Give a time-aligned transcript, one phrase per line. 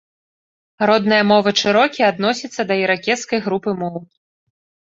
[0.89, 4.03] Родная мова чэрокі адносіцца да іракезскай групы моў.